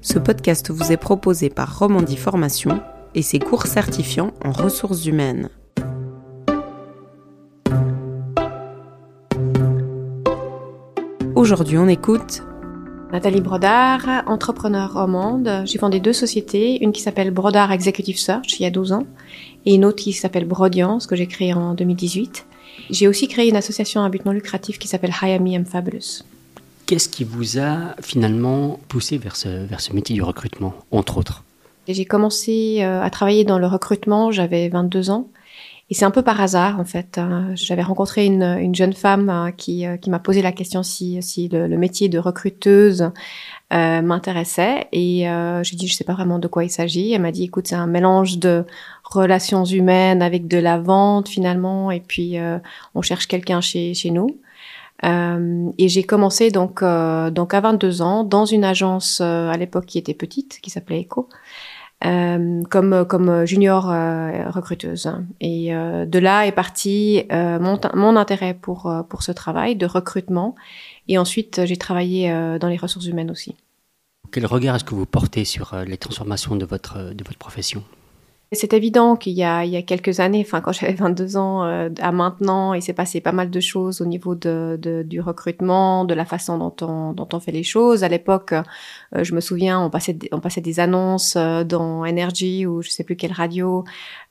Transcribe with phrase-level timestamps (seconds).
[0.00, 2.80] Ce podcast vous est proposé par Romandie Formation
[3.16, 5.48] et ses cours certifiants en ressources humaines.
[11.34, 12.42] Aujourd'hui, on écoute
[13.12, 15.62] Nathalie Brodard, entrepreneur romande.
[15.64, 19.06] J'ai fondé deux sociétés, une qui s'appelle Brodard Executive Search il y a 12 ans
[19.66, 22.46] et une autre qui s'appelle Brodiance que j'ai créée en 2018.
[22.90, 26.22] J'ai aussi créé une association à but non lucratif qui s'appelle Hire Me I'm Fabulous.
[26.88, 31.44] Qu'est-ce qui vous a finalement poussé vers ce, métier du recrutement, entre autres?
[31.86, 35.28] J'ai commencé euh, à travailler dans le recrutement, j'avais 22 ans.
[35.90, 37.18] Et c'est un peu par hasard, en fait.
[37.18, 37.50] Hein.
[37.56, 41.20] J'avais rencontré une, une, jeune femme qui, euh, qui m'a posé la question si,
[41.52, 43.10] le, métier de recruteuse
[43.74, 44.88] euh, m'intéressait.
[44.92, 45.26] Et
[45.62, 47.12] j'ai dit, je sais pas vraiment de quoi il s'agit.
[47.12, 48.64] Elle m'a dit, écoute, c'est un mélange de
[49.04, 51.90] relations humaines avec de la vente, finalement.
[51.90, 52.38] Et puis,
[52.94, 54.38] on cherche quelqu'un chez nous.
[55.04, 59.56] Euh, et j'ai commencé donc euh, donc à 22 ans dans une agence euh, à
[59.56, 61.28] l'époque qui était petite, qui s'appelait Eco,
[62.02, 63.84] comme comme junior
[64.52, 65.12] recruteuse.
[65.40, 70.54] Et de là est parti mon, mon intérêt pour pour ce travail de recrutement.
[71.08, 73.56] Et ensuite j'ai travaillé dans les ressources humaines aussi.
[74.30, 77.82] Quel regard est-ce que vous portez sur les transformations de votre de votre profession?
[78.52, 82.12] C'est évident qu'il y y a quelques années, enfin quand j'avais 22 ans euh, à
[82.12, 86.24] maintenant, il s'est passé pas mal de choses au niveau de, du recrutement, de la
[86.24, 88.04] façon dont on, dont on fait les choses.
[88.04, 92.66] À l'époque, euh, je me souviens, on passait, on passait des annonces euh, dans Energy
[92.66, 93.84] ou je sais plus quelle radio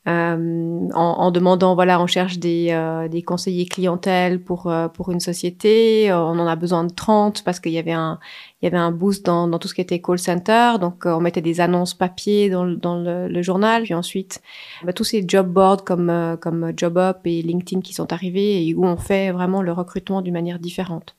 [0.08, 5.20] en, en, demandant, voilà, on cherche des, euh, des conseillers clientèle pour, euh, pour une
[5.20, 8.18] société, on en a besoin de 30 parce qu'il y avait un,
[8.62, 11.20] il y avait un boost dans, dans tout ce qui était call center, donc on
[11.20, 14.42] mettait des annonces papier dans, dans le, le journal, puis ensuite
[14.84, 18.86] bah, tous ces job boards comme, comme JobUp et LinkedIn qui sont arrivés et où
[18.86, 21.16] on fait vraiment le recrutement d'une manière différente.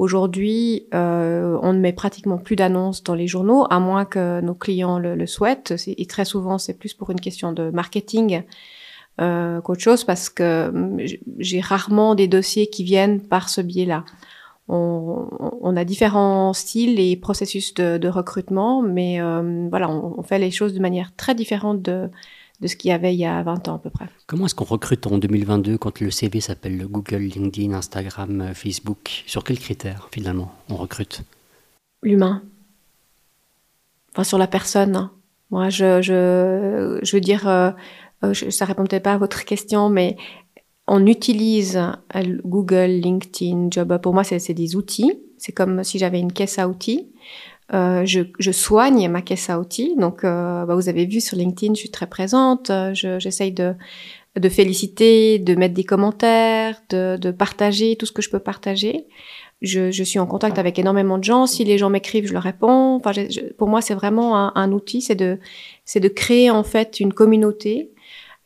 [0.00, 4.54] Aujourd'hui, euh, on ne met pratiquement plus d'annonces dans les journaux, à moins que nos
[4.54, 5.74] clients le, souhaitent.
[5.86, 8.44] Et très souvent, c'est plus pour une question de marketing
[9.20, 10.96] euh, qu'autre chose, parce que hum,
[11.36, 14.06] j'ai rarement des dossiers qui viennent par ce biais-là.
[14.68, 20.38] On, a différents styles et processus de, de recrutement, mais euh, voilà, on, on, fait
[20.38, 22.08] les choses de manière très différente de,
[22.60, 24.06] de ce qu'il y avait il y a 20 ans à peu près.
[24.26, 29.24] Comment est-ce qu'on recrute en 2022 quand le CV s'appelle Google, LinkedIn, Instagram, euh, Facebook?
[29.26, 31.22] Sur quels critères finalement on recrute?
[32.02, 32.42] L'humain.
[34.12, 34.96] Enfin sur la personne.
[34.96, 35.12] Hein.
[35.50, 37.70] Moi je, je, je veux dire, euh,
[38.24, 40.16] euh je, ça répond peut-être pas à votre question, mais
[40.92, 41.80] on utilise
[42.44, 43.96] Google, LinkedIn, Job.
[44.02, 45.12] Pour moi, c'est des outils.
[45.38, 47.06] C'est comme si j'avais une caisse à outils.
[47.72, 49.94] Euh, je, je, soigne ma caisse à outils.
[49.96, 52.70] Donc, euh, bah, vous avez vu sur LinkedIn, je suis très présente.
[52.70, 53.74] Euh, j'essaye de,
[54.36, 59.06] de féliciter, de mettre des commentaires, de, de partager tout ce que je peux partager.
[59.62, 61.46] Je, je, suis en contact avec énormément de gens.
[61.46, 62.96] Si les gens m'écrivent, je leur réponds.
[62.96, 65.00] Enfin, je, pour moi, c'est vraiment un, un outil.
[65.00, 65.38] C'est de,
[65.84, 67.92] c'est de créer en fait une communauté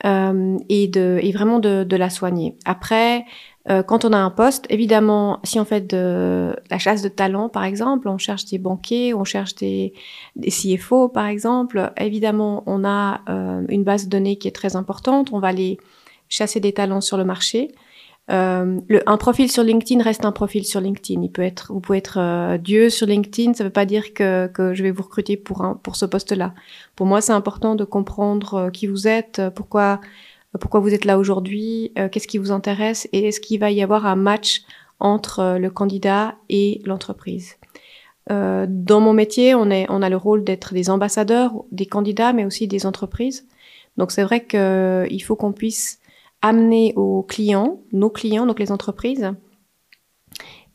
[0.04, 2.56] euh, et de, et vraiment de, de la soigner.
[2.66, 3.24] Après,
[3.70, 7.48] euh, quand on a un poste, évidemment, si on fait de la chasse de talent,
[7.48, 9.94] par exemple, on cherche des banquiers, on cherche des,
[10.36, 14.76] des CFO, par exemple, évidemment, on a euh, une base de données qui est très
[14.76, 15.32] importante.
[15.32, 15.78] On va aller
[16.28, 17.70] chasser des talents sur le marché.
[18.30, 21.22] Euh, le, un profil sur LinkedIn reste un profil sur LinkedIn.
[21.22, 23.54] Il peut être, vous pouvez être euh, Dieu sur LinkedIn.
[23.54, 26.06] Ça ne veut pas dire que, que je vais vous recruter pour un, pour ce
[26.06, 26.54] poste-là.
[26.96, 30.00] Pour moi, c'est important de comprendre euh, qui vous êtes, pourquoi
[30.60, 33.82] pourquoi vous êtes là aujourd'hui, euh, qu'est-ce qui vous intéresse et est-ce qu'il va y
[33.82, 34.62] avoir un match
[35.00, 37.56] entre euh, le candidat et l'entreprise.
[38.30, 42.32] Euh, dans mon métier, on, est, on a le rôle d'être des ambassadeurs des candidats,
[42.32, 43.46] mais aussi des entreprises.
[43.96, 46.00] Donc c'est vrai qu'il faut qu'on puisse
[46.40, 49.32] amener aux clients, nos clients, donc les entreprises,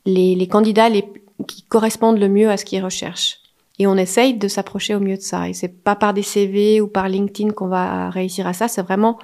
[0.06, 1.04] les, les candidats les,
[1.46, 3.38] qui correspondent le mieux à ce qu'ils recherchent.
[3.78, 5.48] Et on essaye de s'approcher au mieux de ça.
[5.48, 8.68] Et c'est pas par des CV ou par LinkedIn qu'on va réussir à ça.
[8.68, 9.18] C'est vraiment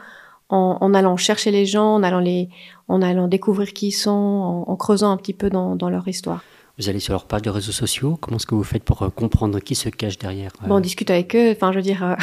[0.49, 2.49] en, en, allant chercher les gens, en allant, les,
[2.89, 6.07] en allant découvrir qui ils sont, en, en creusant un petit peu dans, dans, leur
[6.07, 6.43] histoire.
[6.79, 8.19] Vous allez sur leur page de réseaux sociaux.
[8.20, 10.69] Comment est-ce que vous faites pour euh, comprendre qui se cache derrière euh...
[10.69, 11.53] bon, On discute avec eux.
[11.53, 12.15] Enfin, je veux dire, euh,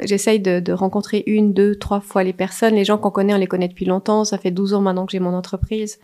[0.04, 2.74] j'essaye de, de, rencontrer une, deux, trois fois les personnes.
[2.74, 4.24] Les gens qu'on connaît, on les connaît depuis longtemps.
[4.24, 6.00] Ça fait 12 ans maintenant que j'ai mon entreprise.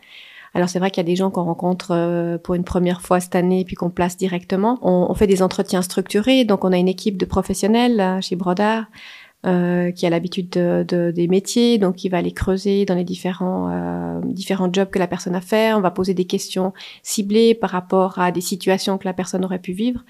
[0.55, 3.37] Alors c'est vrai qu'il y a des gens qu'on rencontre pour une première fois cette
[3.37, 4.81] année puis qu'on place directement.
[4.83, 8.87] On, on, fait des entretiens structurés, donc on a une équipe de professionnels chez Brodard
[9.47, 13.05] euh, qui a l'habitude de, de, des métiers, donc il va aller creuser dans les
[13.05, 15.73] différents euh, différents jobs que la personne a fait.
[15.73, 16.73] On va poser des questions
[17.03, 20.05] ciblées par rapport à des situations que la personne aurait pu vivre.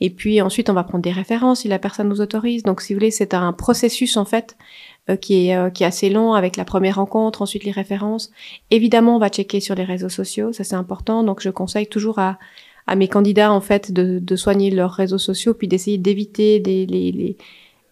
[0.00, 2.64] Et puis ensuite, on va prendre des références si la personne nous autorise.
[2.64, 4.56] Donc, si vous voulez, c'est un processus en fait
[5.08, 8.32] euh, qui est euh, qui est assez long avec la première rencontre, ensuite les références.
[8.70, 11.22] Évidemment, on va checker sur les réseaux sociaux, ça c'est important.
[11.22, 12.38] Donc, je conseille toujours à
[12.86, 16.86] à mes candidats en fait de, de soigner leurs réseaux sociaux, puis d'essayer d'éviter des,
[16.86, 17.36] les, les,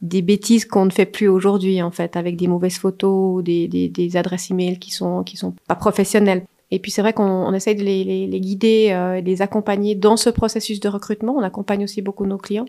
[0.02, 3.88] des bêtises qu'on ne fait plus aujourd'hui en fait, avec des mauvaises photos, des, des,
[3.88, 6.44] des adresses email qui sont qui sont pas professionnelles.
[6.72, 9.94] Et puis c'est vrai qu'on on essaye de les, les, les guider, euh, les accompagner
[9.94, 11.34] dans ce processus de recrutement.
[11.36, 12.66] On accompagne aussi beaucoup nos clients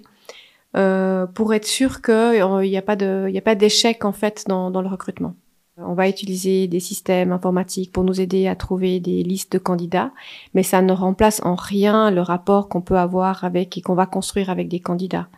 [0.75, 4.11] euh, pour être sûr qu'il euh, n'y a pas de, il a pas d'échec en
[4.11, 5.35] fait dans, dans le recrutement.
[5.77, 10.11] On va utiliser des systèmes informatiques pour nous aider à trouver des listes de candidats,
[10.53, 14.05] mais ça ne remplace en rien le rapport qu'on peut avoir avec et qu'on va
[14.05, 15.29] construire avec des candidats.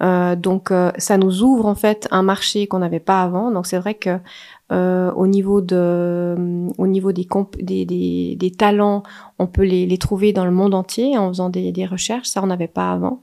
[0.00, 3.50] Euh, donc euh, ça nous ouvre en fait un marché qu'on n'avait pas avant.
[3.50, 4.18] Donc c'est vrai que
[4.70, 6.36] euh, au niveau de,
[6.76, 7.26] au niveau des,
[7.58, 9.02] des, des, des, talents,
[9.38, 12.28] on peut les, les, trouver dans le monde entier en faisant des, des recherches.
[12.28, 13.22] Ça on n'avait pas avant.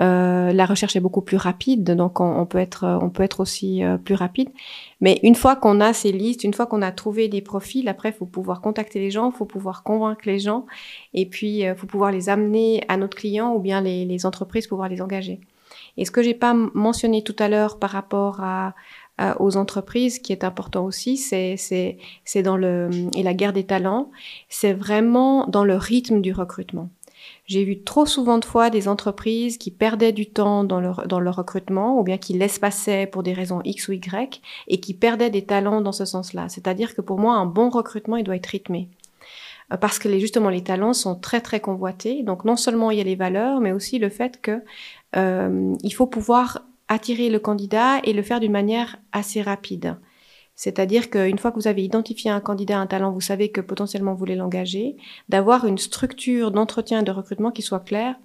[0.00, 3.84] Euh, la recherche est beaucoup plus rapide, donc on, peut être, on peut être aussi
[3.84, 4.48] euh, plus rapide.
[5.00, 8.12] Mais une fois qu'on a ces listes, une fois qu'on a trouvé des profils, après,
[8.12, 10.66] faut pouvoir contacter les gens, faut pouvoir convaincre les gens,
[11.14, 14.66] et puis il faut pouvoir les amener à notre client ou bien les, les entreprises
[14.66, 15.40] pouvoir les engager.
[15.96, 18.74] Et ce que j'ai pas mentionné tout à l'heure par rapport à,
[19.38, 24.10] aux entreprises, qui est important aussi, c'est c'est dans le et la guerre des talents,
[24.48, 26.88] c'est vraiment dans le rythme du recrutement.
[27.46, 31.20] J'ai vu trop souvent de fois des entreprises qui perdaient du temps dans leur, dans
[31.20, 34.94] leur recrutement ou bien qui laissent passer pour des raisons X ou Y et qui
[34.94, 36.48] perdaient des talents dans ce sens-là.
[36.48, 38.88] C'est-à-dire que pour moi, un bon recrutement, il doit être rythmé.
[39.72, 42.22] Euh, parce que justement, les talents sont très, très convoités.
[42.22, 44.62] Donc, non seulement il y a les valeurs, mais aussi le fait que
[45.16, 49.96] euh, il faut pouvoir attirer le candidat et le faire d'une manière assez rapide.
[50.54, 54.12] C'est-à-dire qu'une fois que vous avez identifié un candidat, un talent, vous savez que potentiellement
[54.12, 54.96] vous voulez l'engager,
[55.28, 58.16] d'avoir une structure d'entretien et de recrutement qui soit claire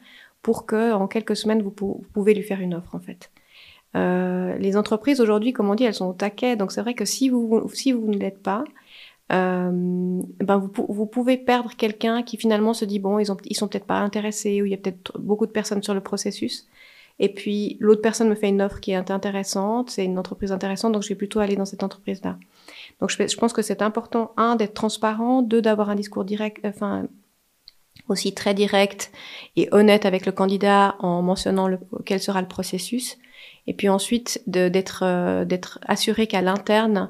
[0.42, 3.32] pour que en quelques semaines vous, pouvez lui faire une offre en fait.
[3.96, 6.56] Euh, les entreprises aujourd'hui, comme on dit, elles sont au taquet.
[6.58, 8.66] Donc c'est vrai que si vous si vous ne l'êtes pas,
[9.32, 13.56] euh, ben vous, vous, pouvez perdre quelqu'un qui finalement se dit bon ils ont ils
[13.56, 16.68] sont peut-être pas intéressés ou il y a peut-être beaucoup de personnes sur le processus
[17.20, 20.94] et puis l'autre personne me fait une offre qui est intéressante, c'est une entreprise intéressante,
[20.94, 22.38] donc je vais plutôt aller dans cette entreprise-là.
[23.00, 27.08] Donc je, pense que c'est important, un, d'être transparent, deux, d'avoir un discours direct, enfin
[28.10, 29.12] aussi très direct
[29.56, 33.18] et honnête avec le candidat en mentionnant le, quel sera le processus.
[33.66, 37.10] Et puis ensuite d'être euh, d'être assuré qu'à l'interne,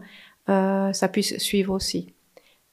[0.49, 2.13] euh, ça puisse suivre aussi.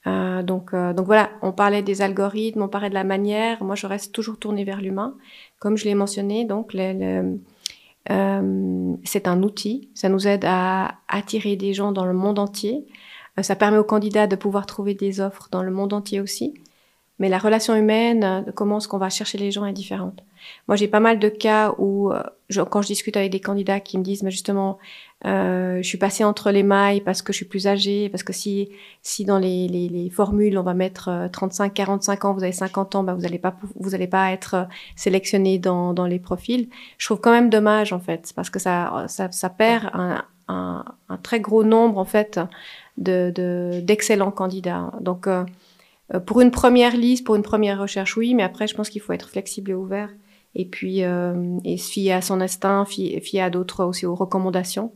[0.07, 3.63] Euh, donc, euh, donc voilà, on parlait des algorithmes, on parlait de la manière.
[3.63, 5.15] Moi, je reste toujours tournée vers l'humain.
[5.59, 7.37] Comme je l'ai mentionné, donc le,
[8.11, 9.89] euh, c'est un outil.
[9.93, 12.85] Ça nous aide à attirer des gens dans le monde entier.
[13.39, 16.53] Euh, ça permet aux candidats de pouvoir trouver des offres dans le monde entier aussi.
[17.19, 20.23] Mais la relation humaine, comment est-ce qu'on va chercher les gens est différente.
[20.67, 23.79] Moi, j'ai pas mal de cas où, euh, je, quand je discute avec des candidats
[23.79, 24.77] qui me disent, mais justement,
[25.25, 28.33] euh, je suis passée entre les mailles parce que je suis plus âgée, parce que
[28.33, 28.69] si,
[29.01, 32.51] si dans les, les, les formules, on va mettre 35, euh, 45 ans, vous avez
[32.51, 34.63] 50 ans, bah, vous n'allez pas, vous pas être euh,
[34.95, 36.69] sélectionné dans, dans les profils.
[36.97, 40.85] Je trouve quand même dommage, en fait, parce que ça, ça, ça perd un, un,
[41.09, 42.39] un, très gros nombre, en fait,
[42.97, 44.91] de, d'excellents candidats.
[45.01, 45.43] Donc, euh,
[46.25, 49.13] pour une première liste, pour une première recherche, oui, mais après, je pense qu'il faut
[49.13, 50.09] être flexible et ouvert
[50.55, 54.15] et puis euh, et se fier à son instinct, fier, fier à d'autres aussi aux
[54.15, 54.93] recommandations.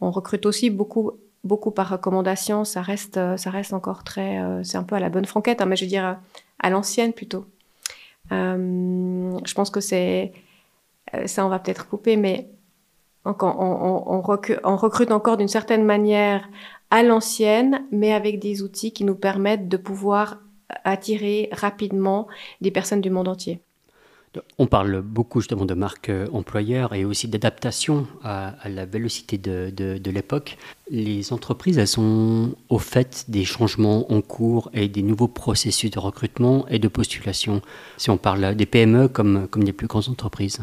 [0.00, 1.12] On recrute aussi beaucoup
[1.42, 5.10] beaucoup par recommandation, ça reste ça reste encore très euh, c'est un peu à la
[5.10, 6.18] bonne franquette, hein, mais je veux dire
[6.60, 7.46] à l'ancienne plutôt.
[8.32, 10.32] Euh, je pense que c'est
[11.14, 12.48] euh, ça on va peut-être couper, mais
[13.26, 16.46] on recrute encore d'une certaine manière
[16.90, 20.40] à l'ancienne, mais avec des outils qui nous permettent de pouvoir
[20.84, 22.26] attirer rapidement
[22.60, 23.60] des personnes du monde entier.
[24.58, 30.10] On parle beaucoup justement de marque euh, employeur et aussi d'adaptation à, la vélocité de,
[30.10, 30.56] l'époque.
[30.90, 35.98] Les entreprises, elles sont au fait des changements en cours et des nouveaux processus de
[35.98, 37.62] recrutement et de postulation,
[37.96, 40.60] si on parle des PME comme, comme des plus grandes entreprises.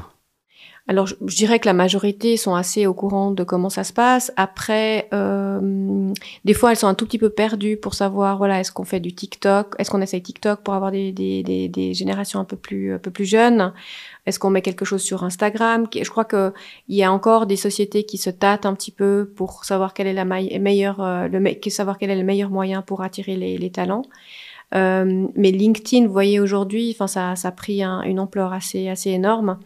[0.92, 4.34] Alors, je, dirais que la majorité sont assez au courant de comment ça se passe.
[4.36, 6.12] Après, euh,
[6.44, 9.00] des fois, elles sont un tout petit peu perdues pour savoir, voilà, est-ce qu'on fait
[9.00, 12.58] du TikTok, est-ce qu'on essaye TikTok pour avoir des, des, des, des, générations un peu
[12.58, 13.72] plus, un peu plus jeunes,
[14.26, 15.88] est-ce qu'on met quelque chose sur Instagram?
[15.94, 16.52] Je crois que
[16.90, 20.08] il y a encore des sociétés qui se tâtent un petit peu pour savoir quelle
[20.08, 23.72] est la meilleure, euh, le, savoir quel est le meilleur moyen pour attirer les, les
[23.72, 24.04] talents.
[24.76, 28.90] Euh, mais LinkedIn, vous voyez aujourd'hui, enfin, ça, ça a pris un, une ampleur assez,
[28.90, 29.58] assez énorme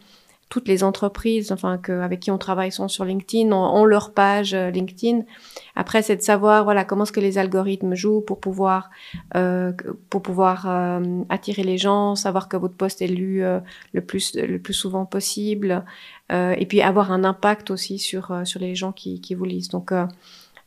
[0.48, 4.54] toutes les entreprises enfin que, avec qui on travaille sont sur LinkedIn, ont, leur page
[4.54, 5.24] euh, LinkedIn.
[5.76, 8.90] Après, c'est de savoir voilà comment est-ce que les algorithmes jouent pour pouvoir
[9.36, 9.74] euh,
[10.10, 13.60] pour pouvoir euh, attirer les gens, savoir que votre poste est lu euh,
[13.94, 15.84] le plus le plus souvent possible,
[16.32, 19.70] et puis avoir un impact aussi sur sur les gens qui, qui vous lisent.
[19.70, 19.92] Donc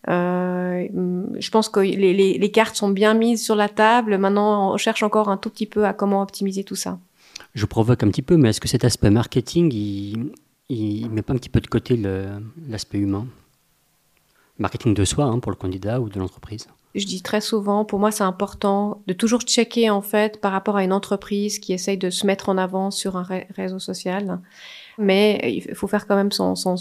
[0.07, 4.19] je pense que les, les, les cartes sont bien mises sur la table.
[4.19, 6.99] Maintenant, on cherche encore un tout petit peu à comment optimiser tout ça.
[7.55, 11.33] Je provoque un petit peu, mais est-ce que cet aspect marketing, il ne met pas
[11.33, 11.97] un petit peu de côté
[12.69, 13.27] l'aspect humain?
[14.59, 16.69] Marketing de soi, hein, pour le candidat ou de l'entreprise?
[16.95, 20.77] Je dis très souvent, pour moi, c'est important de toujours checker, en fait, par rapport
[20.77, 24.41] à une entreprise qui essaye de se mettre en avant sur un réseau social.
[24.99, 26.75] Mais il faut faire quand même son, son,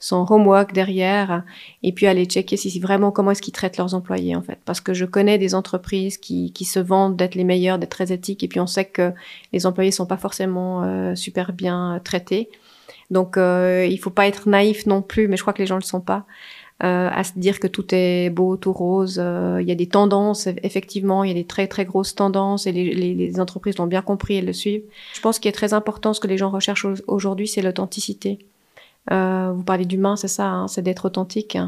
[0.00, 1.44] son homework derrière
[1.82, 4.58] et puis aller checker si, vraiment comment est-ce qu'ils traitent leurs employés, en fait.
[4.64, 8.12] Parce que je connais des entreprises qui, qui se vendent d'être les meilleurs, d'être très
[8.12, 9.12] éthiques et puis on sait que
[9.52, 12.48] les employés sont pas forcément euh, super bien traités.
[13.10, 15.76] Donc, euh, il faut pas être naïf non plus, mais je crois que les gens
[15.76, 16.24] le sont pas.
[16.82, 19.20] Euh, à se dire que tout est beau, tout rose.
[19.22, 22.66] Euh, il y a des tendances, effectivement, il y a des très très grosses tendances
[22.66, 24.84] et les, les, les entreprises l'ont bien compris et le suivent.
[25.12, 28.38] Je pense qu'il est très important, ce que les gens recherchent aujourd'hui, c'est l'authenticité.
[29.12, 31.58] Euh, vous parlez d'humain, c'est ça, hein, c'est d'être authentique.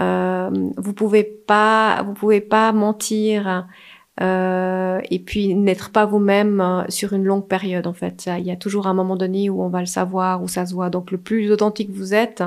[0.00, 3.66] Euh, vous pouvez pas, vous pouvez pas mentir.
[4.20, 8.28] Euh, et puis n'être pas vous-même sur une longue période en fait.
[8.38, 10.74] Il y a toujours un moment donné où on va le savoir, où ça se
[10.74, 10.90] voit.
[10.90, 12.42] Donc le plus authentique vous êtes,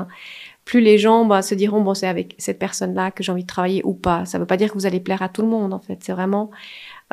[0.64, 3.48] plus les gens bah, se diront bon c'est avec cette personne-là que j'ai envie de
[3.48, 4.24] travailler ou pas.
[4.24, 5.98] Ça ne veut pas dire que vous allez plaire à tout le monde en fait.
[6.02, 6.50] C'est vraiment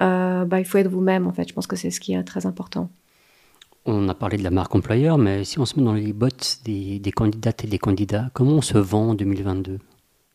[0.02, 1.48] euh, bah, il faut être vous-même en fait.
[1.48, 2.90] Je pense que c'est ce qui est très important.
[3.86, 6.60] On a parlé de la marque employeur, mais si on se met dans les bottes
[6.66, 9.80] des, des candidates et des candidats, comment on se vend en 2022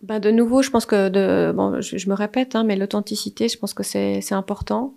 [0.04, 3.56] ben de nouveau, je pense que de, bon, je, me répète, hein, mais l'authenticité, je
[3.56, 4.92] pense que c'est important.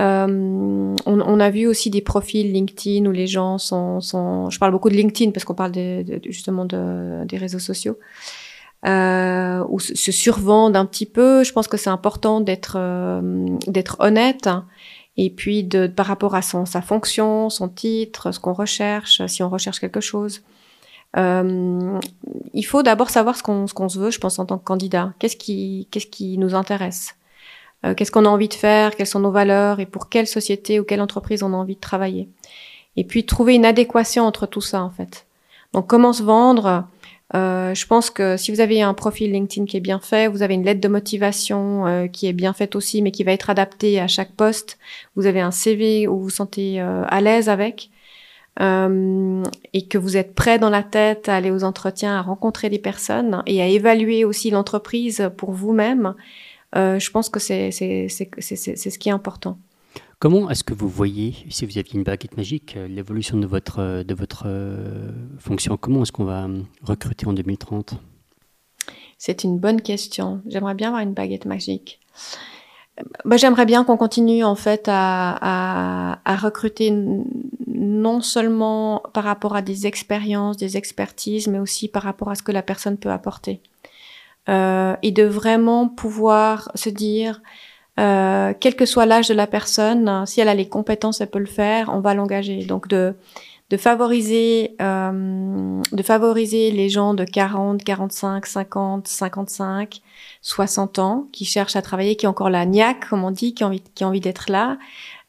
[0.00, 4.70] Euh, on, a vu aussi des profils LinkedIn où les gens sont, sont je parle
[4.70, 5.72] beaucoup de LinkedIn parce qu'on parle
[6.26, 7.98] justement de, des réseaux sociaux,
[8.86, 11.42] euh, où se, survendent un petit peu.
[11.42, 14.48] Je pense que c'est important d'être euh, d'être honnête
[15.16, 19.42] et puis de par rapport à son sa fonction, son titre, ce qu'on recherche, si
[19.42, 20.42] on recherche quelque chose.
[21.16, 21.98] Euh,
[22.52, 24.64] il faut d'abord savoir ce qu'on ce qu'on se veut, je pense en tant que
[24.64, 25.12] candidat.
[25.18, 27.17] Qu'est-ce qui qu'est-ce qui nous intéresse?
[27.84, 30.80] Euh, qu'est-ce qu'on a envie de faire, quelles sont nos valeurs et pour quelle société
[30.80, 32.28] ou quelle entreprise on a envie de travailler.
[32.96, 35.26] Et puis trouver une adéquation entre tout ça en fait.
[35.72, 36.84] Donc comment se vendre?
[37.34, 40.42] Euh, Je pense que si vous avez un profil LinkedIn qui est bien fait, vous
[40.42, 43.50] avez une lettre de motivation euh, qui est bien faite aussi, mais qui va être
[43.50, 44.78] adaptée à chaque poste.
[45.14, 47.90] Vous avez un CV où vous vous sentez euh, à l'aise avec.
[48.60, 52.80] et que vous êtes prêt dans la tête à aller aux entretiens, à rencontrer des
[52.80, 56.14] personnes et à évaluer aussi l'entreprise pour vous-même
[56.76, 59.58] euh, je pense que c'est ce qui est important.
[60.18, 64.02] Comment est-ce que vous voyez, si vous aviez une baguette magique, euh, l'évolution de votre,
[64.02, 65.76] de votre euh, fonction?
[65.76, 66.48] Comment est-ce qu'on va
[66.82, 67.94] recruter en 2030
[69.16, 70.42] C'est une bonne question.
[70.48, 72.00] J'aimerais bien avoir une baguette magique.
[73.24, 76.92] Bah, J'aimerais bien qu'on continue en fait à, à, à, recruter
[77.68, 82.42] non seulement par rapport à des expériences, des expertises, mais aussi par rapport à ce
[82.42, 83.60] que la personne peut apporter
[84.48, 87.42] euh, et de vraiment pouvoir se dire,
[87.98, 91.38] euh, quel que soit l'âge de la personne, si elle a les compétences, elle peut
[91.38, 92.64] le faire, on va l'engager.
[92.64, 93.14] Donc de
[93.70, 100.00] de favoriser euh, de favoriser les gens de 40, 45, 50, 55,
[100.40, 103.64] 60 ans qui cherchent à travailler, qui ont encore la niaque, comme on dit, qui
[103.64, 104.78] ont envie, envie d'être là,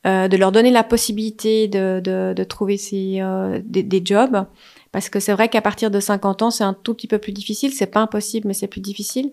[0.07, 4.45] euh, de leur donner la possibilité de, de, de trouver ces, euh, des, des, jobs
[4.91, 7.31] parce que c'est vrai qu'à partir de 50 ans, c'est un tout petit peu plus
[7.31, 7.71] difficile.
[7.73, 9.31] C'est pas impossible, mais c'est plus difficile.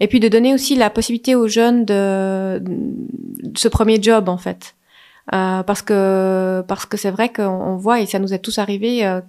[0.00, 2.62] Et puis de donner aussi la possibilité aux jeunes de,
[3.54, 4.74] ce premier job, en fait.
[5.32, 9.06] Euh, parce que parce que c'est vrai qu'on voit et ça nous est tous arrivé
[9.06, 9.22] euh,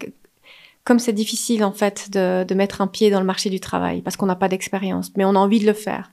[0.84, 4.02] comme c'est difficile en fait de, de mettre un pied dans le marché du travail
[4.02, 6.12] parce qu'on n'a pas d'expérience mais on a envie de le faire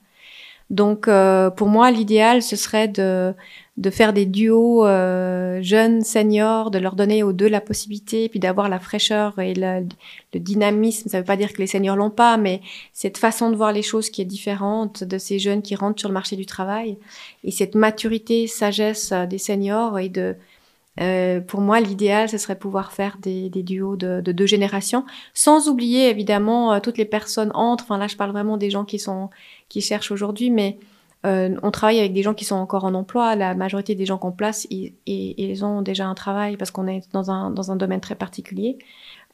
[0.69, 3.33] donc euh, pour moi l'idéal ce serait de
[3.77, 8.39] de faire des duos euh, jeunes seniors, de leur donner aux deux la possibilité, puis
[8.39, 9.87] d'avoir la fraîcheur et le,
[10.35, 11.09] dynamisme.
[11.09, 12.61] Ça ne veut pas dire que les seniors l'ont pas, mais
[12.93, 16.09] cette façon de voir les choses qui est différente de ces jeunes qui rentrent sur
[16.09, 16.97] le marché du travail
[17.43, 20.35] et cette maturité, sagesse des seniors et de
[20.99, 25.05] euh, pour moi, l'idéal, ce serait pouvoir faire des, des duos de, de, deux générations,
[25.33, 27.85] sans oublier évidemment euh, toutes les personnes entre.
[27.85, 29.29] Enfin là, je parle vraiment des gens qui sont
[29.69, 30.77] qui cherchent aujourd'hui, mais
[31.25, 33.35] euh, on travaille avec des gens qui sont encore en emploi.
[33.35, 37.01] La majorité des gens qu'on place, ils, ils, ont déjà un travail parce qu'on est
[37.13, 38.77] dans un, dans un domaine très particulier.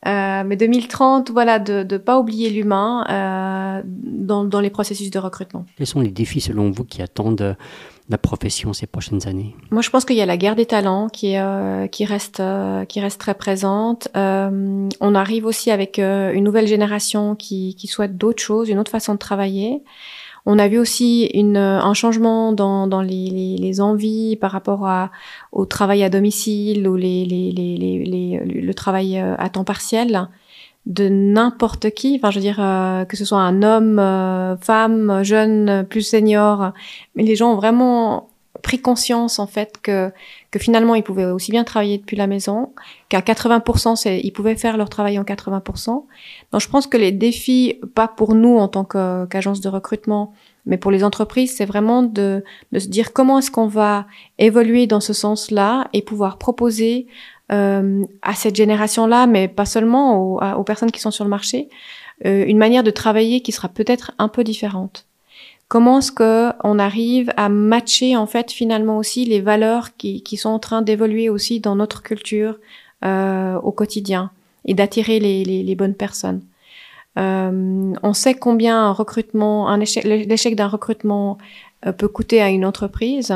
[0.07, 5.19] Euh, mais 2030, voilà, de ne pas oublier l'humain euh, dans, dans, les processus de
[5.19, 5.65] recrutement.
[5.77, 7.57] Quels sont les défis selon vous qui attendent
[8.09, 9.55] la profession ces prochaines années?
[9.71, 12.85] Moi, je pense qu'il y a la guerre des talents qui, euh, qui, reste, euh,
[12.85, 14.07] qui reste très présente.
[14.17, 18.91] Euh, on arrive aussi avec une nouvelle génération qui, qui souhaite d'autres choses, une autre
[18.91, 19.83] façon de travailler.
[20.45, 25.11] On a vu aussi une, un changement dans, dans les, les, envies par rapport à,
[25.51, 30.27] au travail à domicile ou les, les, le travail euh, à temps partiel
[30.85, 32.15] de n'importe qui.
[32.17, 36.71] Enfin, je veux dire euh, que ce soit un homme, euh, femme, jeune, plus senior,
[37.15, 38.29] mais les gens ont vraiment
[38.61, 40.11] pris conscience en fait que
[40.51, 42.73] que finalement ils pouvaient aussi bien travailler depuis la maison,
[43.09, 46.05] qu'à 80% c'est ils pouvaient faire leur travail en 80%.
[46.51, 50.33] Donc je pense que les défis pas pour nous en tant qu'agence de recrutement,
[50.65, 54.87] mais pour les entreprises, c'est vraiment de de se dire comment est-ce qu'on va évoluer
[54.87, 57.07] dans ce sens-là et pouvoir proposer
[57.51, 61.67] euh, à cette génération-là, mais pas seulement aux, aux, personnes qui sont sur le marché,
[62.25, 65.08] euh, une manière de travailler qui sera peut-être un peu différente.
[65.69, 70.35] Comment est-ce que on arrive à matcher en fait finalement aussi les valeurs qui, qui
[70.35, 72.57] sont en train d'évoluer aussi dans notre culture
[73.05, 74.31] euh, au quotidien
[74.65, 76.41] et d'attirer les, les, bonnes personnes?
[77.19, 81.37] Euh, on sait combien un recrutement, un échec, l'échec d'un recrutement
[81.85, 83.31] euh, peut coûter à une entreprise.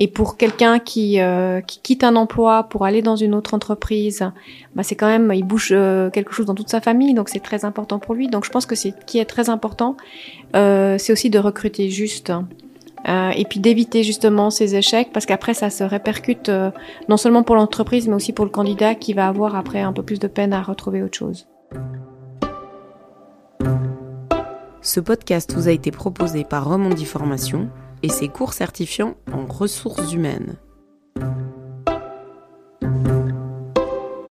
[0.00, 4.30] Et pour quelqu'un qui, euh, qui quitte un emploi pour aller dans une autre entreprise,
[4.76, 7.40] bah c'est quand même, il bouge euh, quelque chose dans toute sa famille, donc c'est
[7.40, 8.28] très important pour lui.
[8.28, 9.96] Donc je pense que c'est qui est très important,
[10.54, 12.32] euh, c'est aussi de recruter juste.
[13.06, 16.50] Et puis d'éviter justement ces échecs parce qu'après ça se répercute
[17.08, 20.02] non seulement pour l'entreprise mais aussi pour le candidat qui va avoir après un peu
[20.02, 21.46] plus de peine à retrouver autre chose.
[24.82, 27.70] Ce podcast vous a été proposé par Romondi Formation
[28.02, 30.56] et ses cours certifiants en ressources humaines.